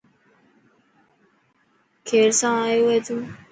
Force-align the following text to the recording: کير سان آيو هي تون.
کير 2.07 2.29
سان 2.39 2.53
آيو 2.67 2.85
هي 2.93 2.99
تون. 3.05 3.23